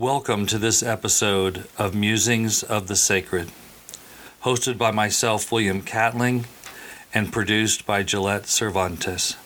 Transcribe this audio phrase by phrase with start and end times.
[0.00, 3.52] Welcome to this episode of Musings of the Sacred,
[4.44, 6.46] hosted by myself, William Catling,
[7.12, 9.36] and produced by Gillette Cervantes.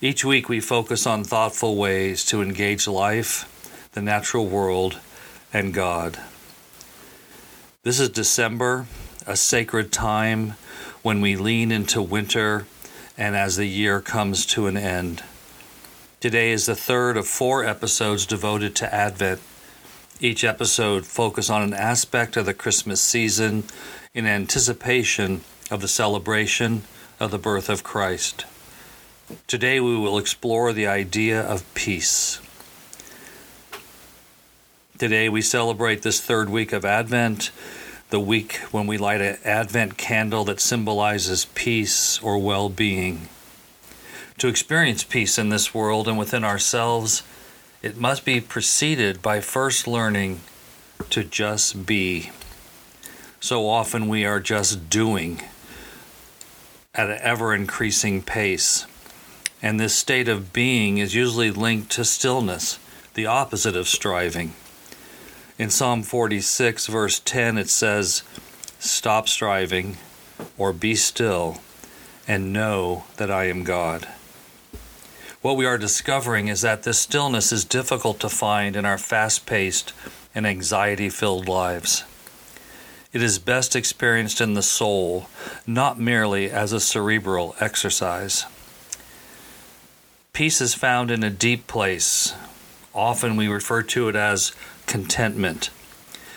[0.00, 5.00] Each week, we focus on thoughtful ways to engage life, the natural world,
[5.52, 6.20] and God.
[7.82, 8.86] This is December,
[9.26, 10.54] a sacred time
[11.02, 12.68] when we lean into winter
[13.16, 15.24] and as the year comes to an end.
[16.20, 19.40] Today is the third of four episodes devoted to Advent.
[20.18, 23.62] Each episode focuses on an aspect of the Christmas season
[24.12, 26.82] in anticipation of the celebration
[27.20, 28.46] of the birth of Christ.
[29.46, 32.40] Today we will explore the idea of peace.
[34.98, 37.52] Today we celebrate this third week of Advent,
[38.10, 43.28] the week when we light an Advent candle that symbolizes peace or well being.
[44.38, 47.24] To experience peace in this world and within ourselves,
[47.82, 50.42] it must be preceded by first learning
[51.10, 52.30] to just be.
[53.40, 55.42] So often we are just doing
[56.94, 58.86] at an ever increasing pace.
[59.60, 62.78] And this state of being is usually linked to stillness,
[63.14, 64.52] the opposite of striving.
[65.58, 68.22] In Psalm 46, verse 10, it says,
[68.78, 69.96] Stop striving,
[70.56, 71.58] or be still,
[72.28, 74.06] and know that I am God
[75.40, 79.46] what we are discovering is that this stillness is difficult to find in our fast
[79.46, 79.92] paced
[80.34, 82.04] and anxiety filled lives.
[83.12, 85.28] It is best experienced in the soul,
[85.66, 88.44] not merely as a cerebral exercise.
[90.32, 92.34] Peace is found in a deep place.
[92.94, 94.52] Often we refer to it as
[94.86, 95.70] contentment.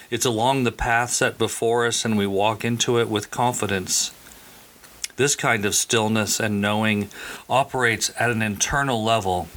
[0.10, 4.12] It's along the path set before us, and we walk into it with confidence
[5.22, 7.08] this kind of stillness and knowing
[7.48, 9.48] operates at an internal level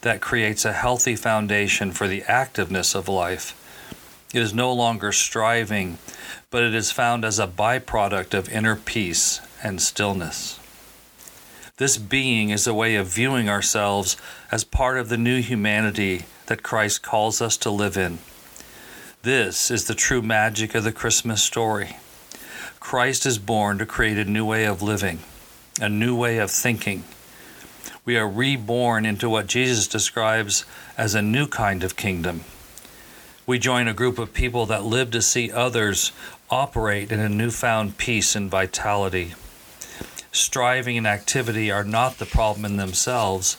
[0.00, 3.56] that creates a healthy foundation for the activeness of life.
[4.34, 5.98] It is no longer striving,
[6.50, 10.58] but it is found as a byproduct of inner peace and stillness.
[11.76, 14.16] This being is a way of viewing ourselves
[14.50, 18.18] as part of the new humanity that Christ calls us to live in.
[19.22, 21.96] This is the true magic of the Christmas story.
[22.82, 25.20] Christ is born to create a new way of living,
[25.80, 27.04] a new way of thinking.
[28.04, 30.66] We are reborn into what Jesus describes
[30.98, 32.42] as a new kind of kingdom.
[33.46, 36.10] We join a group of people that live to see others
[36.50, 39.34] operate in a newfound peace and vitality.
[40.32, 43.56] Striving and activity are not the problem in themselves,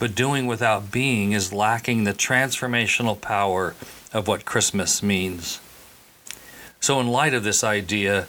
[0.00, 3.76] but doing without being is lacking the transformational power
[4.12, 5.60] of what Christmas means.
[6.80, 8.28] So, in light of this idea,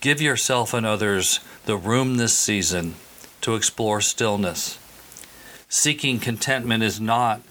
[0.00, 2.94] give yourself and others the room this season
[3.40, 4.78] to explore stillness.
[5.68, 7.42] Seeking contentment is not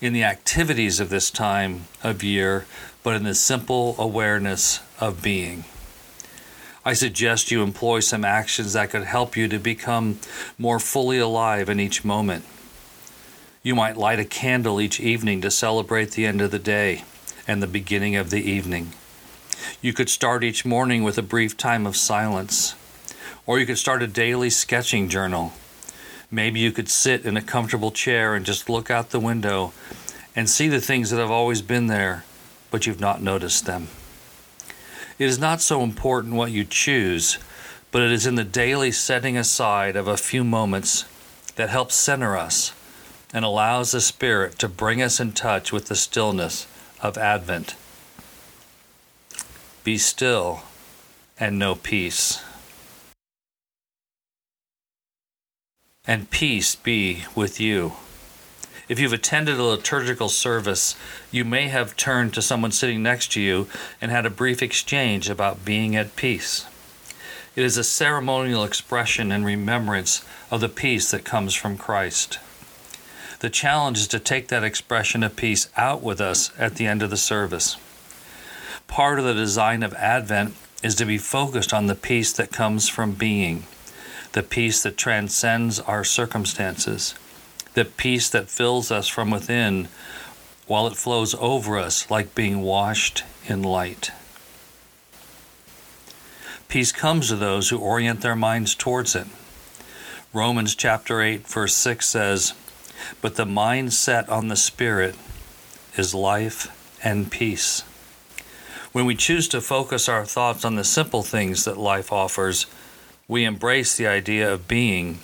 [0.00, 2.66] in the activities of this time of year,
[3.02, 5.64] but in the simple awareness of being.
[6.84, 10.20] I suggest you employ some actions that could help you to become
[10.58, 12.44] more fully alive in each moment.
[13.62, 17.02] You might light a candle each evening to celebrate the end of the day
[17.48, 18.92] and the beginning of the evening.
[19.82, 22.74] You could start each morning with a brief time of silence,
[23.44, 25.52] or you could start a daily sketching journal.
[26.30, 29.74] Maybe you could sit in a comfortable chair and just look out the window
[30.34, 32.24] and see the things that have always been there,
[32.70, 33.88] but you've not noticed them.
[35.18, 37.38] It is not so important what you choose,
[37.90, 41.04] but it is in the daily setting aside of a few moments
[41.56, 42.72] that helps center us
[43.32, 46.66] and allows the Spirit to bring us in touch with the stillness
[47.02, 47.76] of Advent.
[49.86, 50.62] Be still
[51.38, 52.42] and know peace.
[56.04, 57.92] And peace be with you.
[58.88, 60.96] If you've attended a liturgical service,
[61.30, 63.68] you may have turned to someone sitting next to you
[64.00, 66.66] and had a brief exchange about being at peace.
[67.54, 72.40] It is a ceremonial expression and remembrance of the peace that comes from Christ.
[73.38, 77.04] The challenge is to take that expression of peace out with us at the end
[77.04, 77.76] of the service
[78.88, 82.88] part of the design of Advent is to be focused on the peace that comes
[82.88, 83.64] from being,
[84.32, 87.14] the peace that transcends our circumstances,
[87.74, 89.88] the peace that fills us from within
[90.66, 94.10] while it flows over us like being washed in light.
[96.68, 99.26] Peace comes to those who orient their minds towards it.
[100.32, 102.52] Romans chapter 8 verse 6 says,
[103.20, 105.14] "But the mind set on the Spirit
[105.96, 106.68] is life
[107.02, 107.82] and peace."
[108.96, 112.64] When we choose to focus our thoughts on the simple things that life offers,
[113.28, 115.18] we embrace the idea of being,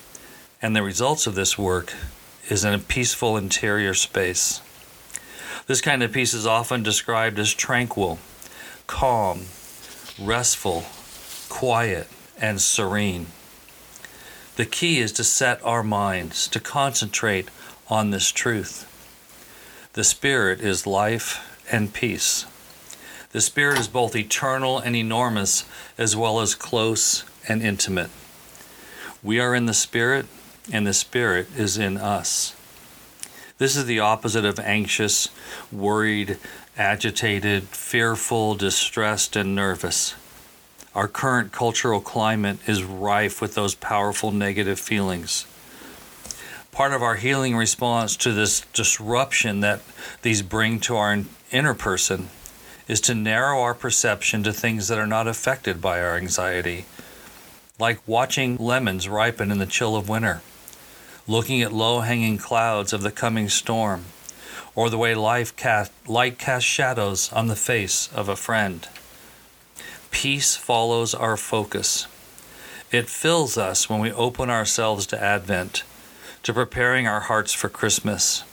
[0.61, 1.95] and the results of this work
[2.51, 4.61] is in a peaceful interior space.
[5.69, 8.19] This kind of peace is often described as tranquil,
[8.87, 9.47] calm,
[10.21, 10.85] restful,
[11.49, 12.09] quiet,
[12.39, 13.29] and serene.
[14.57, 17.49] The key is to set our minds to concentrate
[17.89, 18.87] on this truth.
[19.95, 22.45] The Spirit is life and peace.
[23.33, 25.65] The Spirit is both eternal and enormous,
[25.97, 28.11] as well as close and intimate.
[29.23, 30.27] We are in the Spirit,
[30.71, 32.55] and the Spirit is in us.
[33.57, 35.31] This is the opposite of anxious,
[35.71, 36.37] worried,
[36.77, 40.15] agitated, fearful, distressed, and nervous.
[40.95, 45.47] Our current cultural climate is rife with those powerful negative feelings.
[46.71, 49.81] Part of our healing response to this disruption that
[50.21, 52.29] these bring to our inner person
[52.89, 56.85] is to narrow our perception to things that are not affected by our anxiety,
[57.79, 60.43] like watching lemons ripen in the chill of winter,
[61.27, 64.05] looking at low hanging clouds of the coming storm,
[64.75, 68.89] or the way life cast, light casts shadows on the face of a friend.
[70.11, 72.07] Peace follows our focus.
[72.91, 75.85] It fills us when we open ourselves to Advent,
[76.43, 78.45] to preparing our hearts for Christmas,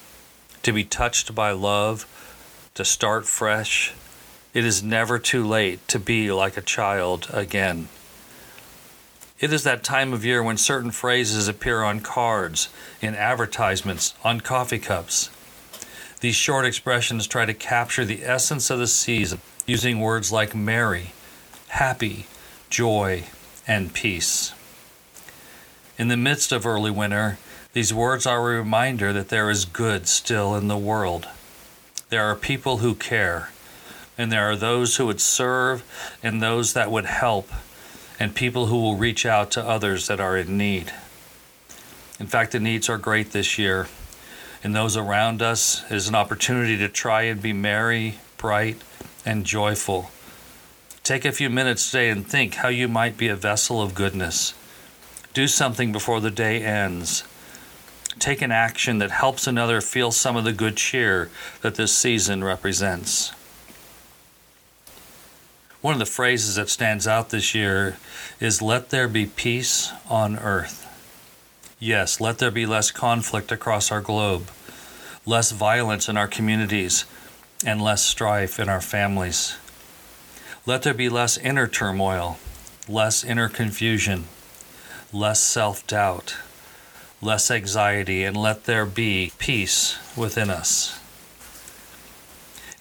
[0.64, 2.06] to be touched by love,
[2.76, 3.94] to start fresh.
[4.54, 7.88] It is never too late to be like a child again.
[9.40, 12.68] It is that time of year when certain phrases appear on cards,
[13.00, 15.30] in advertisements, on coffee cups.
[16.20, 21.12] These short expressions try to capture the essence of the season using words like merry,
[21.70, 22.26] happy,
[22.70, 23.24] joy,
[23.68, 24.54] and peace.
[25.98, 27.38] In the midst of early winter,
[27.74, 31.28] these words are a reminder that there is good still in the world.
[32.10, 33.52] There are people who care,
[34.20, 35.84] and there are those who would serve,
[36.22, 37.50] and those that would help,
[38.20, 40.94] and people who will reach out to others that are in need.
[42.20, 43.88] In fact, the needs are great this year,
[44.64, 48.78] and those around us is an opportunity to try and be merry, bright,
[49.26, 50.12] and joyful
[51.10, 54.54] Take a few minutes today and think how you might be a vessel of goodness.
[55.34, 57.24] Do something before the day ends.
[58.20, 61.32] Take an action that helps another feel some of the good cheer
[61.62, 63.32] that this season represents.
[65.82, 67.98] One of the phrases that stands out this year
[68.42, 70.86] is let there be peace on earth.
[71.80, 74.50] Yes, let there be less conflict across our globe,
[75.26, 77.06] less violence in our communities,
[77.66, 79.56] and less strife in our families.
[80.66, 82.40] Let there be less inner turmoil,
[82.90, 84.26] less inner confusion,
[85.14, 86.36] less self doubt,
[87.22, 90.99] less anxiety, and let there be peace within us.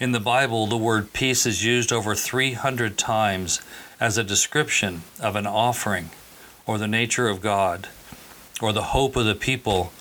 [0.00, 3.60] In the Bible, the word peace is used over 300 times
[3.98, 6.10] as a description of an offering
[6.66, 7.88] or the nature of God
[8.62, 9.92] or the hope of the people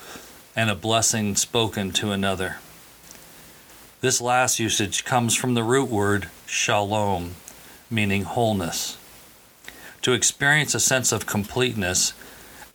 [0.55, 2.57] and a blessing spoken to another.
[4.01, 7.31] This last usage comes from the root word shalom,
[7.89, 8.99] meaning wholeness.
[10.03, 12.13] To experience a sense of completeness,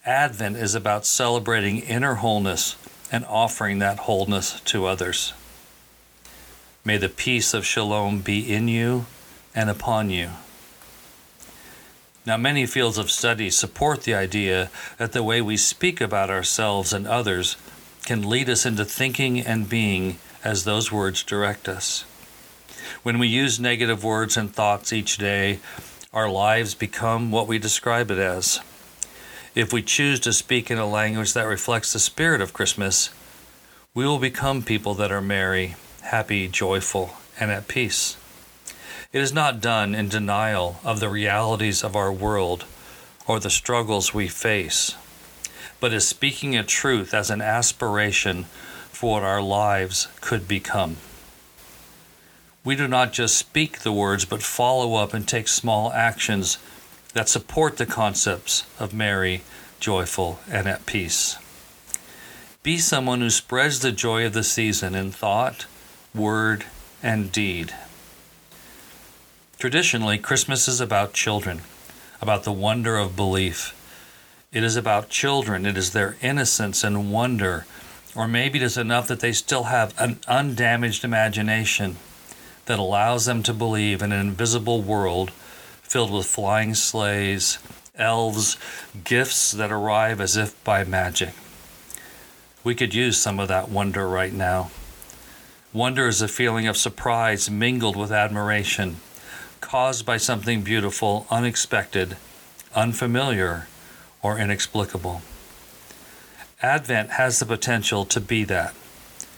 [0.05, 2.75] Advent is about celebrating inner wholeness
[3.13, 5.35] and offering that wholeness to others.
[6.85, 9.07] May the peace of Shalom be in you
[9.55, 10.31] and upon you.
[12.27, 14.69] Now, many fields of study support the idea
[14.99, 17.57] that the way we speak about ourselves and others
[18.05, 22.05] can lead us into thinking and being as those words direct us.
[23.05, 25.61] When we use negative words and thoughts each day,
[26.13, 28.59] our lives become what we describe it as.
[29.55, 33.11] If we choose to speak in a language that reflects the spirit of Christmas,
[33.95, 35.77] we will become people that are merry,
[36.13, 38.17] happy, joyful, and at peace.
[39.13, 42.65] It is not done in denial of the realities of our world
[43.27, 44.95] or the struggles we face,
[45.81, 48.45] but is speaking a truth as an aspiration
[48.93, 50.97] for what our lives could become
[52.65, 56.59] we do not just speak the words, but follow up and take small actions
[57.13, 59.43] that support the concepts of merry,
[59.81, 61.37] joyful, and at peace.
[62.63, 65.67] Be someone who spreads the joy of the season in thought,
[66.15, 66.65] word,
[67.03, 67.75] and deed.
[69.59, 71.63] Traditionally, Christmas is about children,
[72.21, 73.79] about the wonder of belief.
[74.53, 77.67] It is about children, it is their innocence and wonder,
[78.15, 81.97] or maybe it is enough that they still have an undamaged imagination
[82.67, 85.31] that allows them to believe in an invisible world
[85.83, 87.59] filled with flying sleighs,
[87.97, 88.57] elves,
[89.05, 91.35] gifts that arrive as if by magic.
[92.65, 94.71] We could use some of that wonder right now.
[95.73, 98.97] Wonder is a feeling of surprise mingled with admiration,
[99.63, 102.19] caused by something beautiful, unexpected,
[102.75, 103.69] unfamiliar,
[104.21, 105.23] or inexplicable.
[106.61, 108.75] Advent has the potential to be that,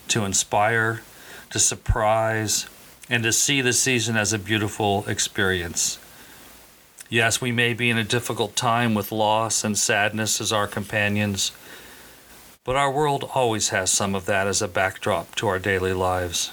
[0.08, 1.02] to inspire,
[1.50, 2.66] to surprise,
[3.08, 6.00] and to see the season as a beautiful experience.
[7.08, 11.52] Yes, we may be in a difficult time with loss and sadness as our companions,
[12.64, 16.50] but our world always has some of that as a backdrop to our daily lives.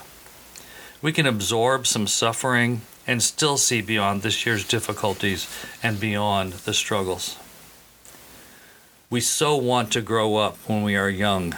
[1.01, 5.48] We can absorb some suffering and still see beyond this year's difficulties
[5.82, 7.38] and beyond the struggles.
[9.10, 11.56] We so want to grow up when we are young.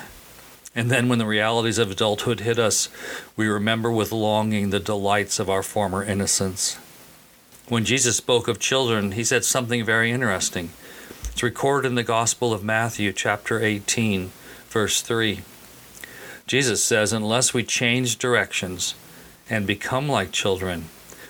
[0.76, 2.90] And then when the realities of adulthood hit us,
[3.36, 6.78] we remember with longing the delights of our former innocence.
[7.70, 10.72] When Jesus spoke of children, he said something very interesting.
[11.32, 14.32] It's recorded in the Gospel of Matthew, chapter 18,
[14.74, 15.42] verse 3.
[16.48, 18.96] Jesus says, Unless we change directions
[19.48, 20.86] and become like children,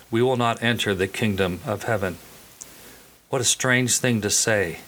[0.09, 2.17] we will not enter the kingdom of heaven.
[3.29, 4.79] What a strange thing to say.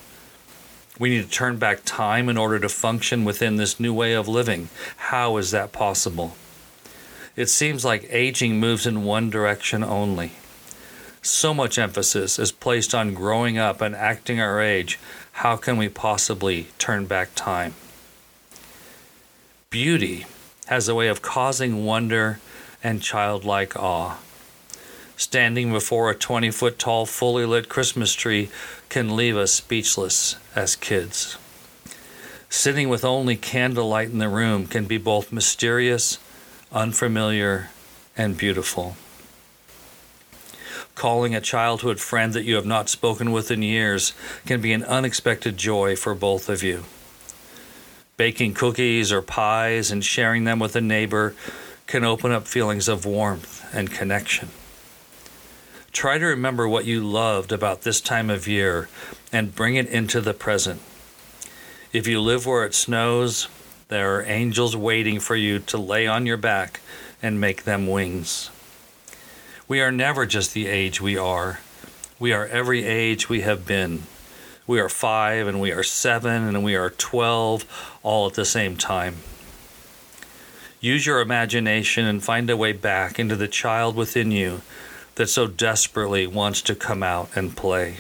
[0.98, 4.30] We need to turn back time in order to function within this new way of
[4.30, 4.70] living.
[4.98, 6.38] How is that possible?
[7.36, 10.32] It seems like aging moves in one direction only.
[11.22, 14.98] So much emphasis is placed on growing up and acting our age.
[15.34, 17.74] How can we possibly turn back time?
[19.76, 20.26] Beauty
[20.68, 22.40] has a way of causing wonder
[22.82, 24.20] and childlike awe.
[25.18, 28.48] Standing before a 20 foot tall, fully lit Christmas tree
[28.88, 31.38] can leave us speechless as kids.
[32.50, 36.20] Sitting with only candlelight in the room can be both mysterious,
[36.72, 37.70] unfamiliar,
[38.16, 38.96] and beautiful.
[40.96, 44.14] Calling a childhood friend that you have not spoken with in years
[44.46, 46.86] can be an unexpected joy for both of you.
[48.18, 51.36] Baking cookies or pies and sharing them with a neighbor
[51.86, 54.50] can open up feelings of warmth and connection.
[55.92, 58.90] Try to remember what you loved about this time of year
[59.32, 60.82] and bring it into the present.
[61.94, 63.48] If you live where it snows,
[63.88, 66.82] there are angels waiting for you to lay on your back
[67.22, 68.50] and make them wings.
[69.68, 71.60] We are never just the age we are,
[72.20, 74.04] we are every age we have been.
[74.68, 78.76] We are five and we are seven and we are 12 all at the same
[78.76, 79.18] time.
[80.80, 84.62] Use your imagination and find a way back into the child within you
[85.16, 87.98] that so desperately wants to come out and play.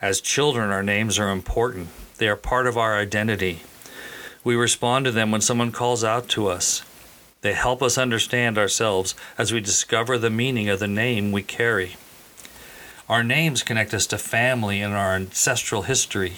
[0.00, 3.62] As children, our names are important, they are part of our identity.
[4.42, 6.82] We respond to them when someone calls out to us.
[7.42, 11.96] They help us understand ourselves as we discover the meaning of the name we carry.
[13.10, 16.34] Our names connect us to family and our ancestral history.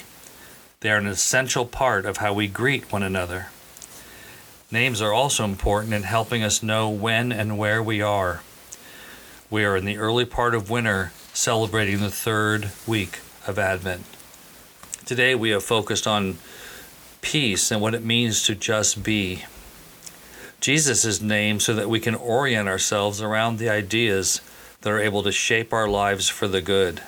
[0.80, 3.48] They are an essential part of how we greet one another.
[4.70, 8.40] Names are also important in helping us know when and where we are.
[9.50, 14.06] We are in the early part of winter, celebrating the third week of Advent.
[15.04, 16.38] Today we have focused on
[17.20, 19.44] peace and what it means to just be.
[20.62, 24.40] Jesus is named so that we can orient ourselves around the ideas
[24.82, 27.02] that are able to shape our lives for the good.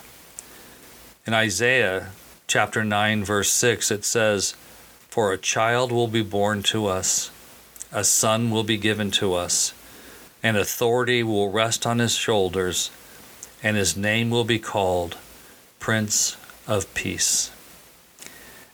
[1.26, 2.08] In Isaiah
[2.46, 4.54] chapter 9, verse 6, it says,
[5.08, 7.30] For a child will be born to us,
[7.92, 9.72] a son will be given to us
[10.44, 12.90] and authority will rest on his shoulders,
[13.62, 15.16] and his name will be called
[15.80, 17.50] Prince of Peace.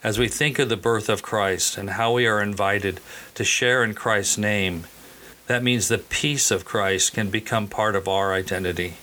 [0.03, 2.99] As we think of the birth of Christ and how we are invited
[3.37, 4.87] to share in Christ's name,
[5.51, 8.95] that means the peace of Christ can become part of our identity.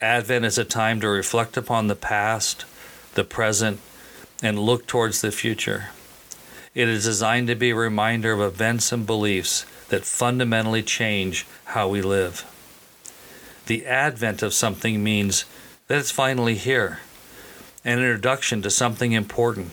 [0.00, 2.64] Advent is a time to reflect upon the past,
[3.14, 3.78] the present,
[4.42, 5.90] and look towards the future.
[6.74, 11.86] It is designed to be a reminder of events and beliefs that fundamentally change how
[11.86, 12.44] we live.
[13.66, 15.44] The advent of something means
[15.86, 16.98] that it's finally here,
[17.84, 19.70] an introduction to something important.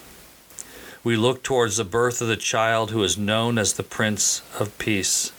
[1.03, 4.77] We look towards the birth of the child who is known as the Prince of
[4.77, 5.31] Peace.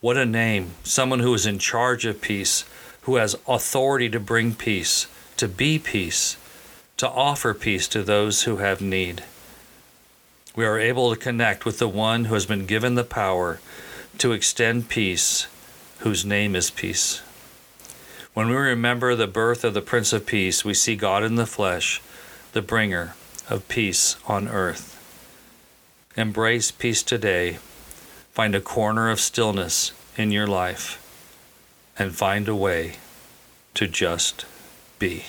[0.00, 0.72] What a name!
[0.84, 2.64] Someone who is in charge of peace,
[3.02, 6.36] who has authority to bring peace, to be peace,
[6.98, 9.24] to offer peace to those who have need
[10.58, 13.60] we are able to connect with the one who has been given the power
[14.18, 15.46] to extend peace,
[16.00, 17.22] whose name is peace.
[18.34, 21.46] When we remember the birth of the Prince of Peace, we see God in the
[21.46, 22.02] flesh,
[22.54, 23.14] the bringer
[23.48, 24.96] of peace on earth.
[26.16, 27.58] Embrace peace today.
[28.38, 31.04] Find a corner of stillness in your life
[31.98, 32.92] and find a way
[33.74, 34.46] to just
[35.00, 35.24] be.